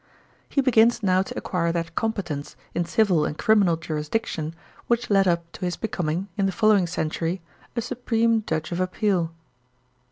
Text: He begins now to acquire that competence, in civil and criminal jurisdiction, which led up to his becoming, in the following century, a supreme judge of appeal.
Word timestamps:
He 0.49 0.61
begins 0.61 1.03
now 1.03 1.21
to 1.21 1.37
acquire 1.37 1.71
that 1.73 1.93
competence, 1.93 2.55
in 2.73 2.85
civil 2.85 3.23
and 3.23 3.37
criminal 3.37 3.77
jurisdiction, 3.77 4.55
which 4.87 5.11
led 5.11 5.27
up 5.27 5.51
to 5.51 5.61
his 5.65 5.77
becoming, 5.77 6.27
in 6.37 6.47
the 6.47 6.51
following 6.51 6.87
century, 6.87 7.39
a 7.75 7.81
supreme 7.81 8.43
judge 8.47 8.71
of 8.71 8.79
appeal. 8.79 9.31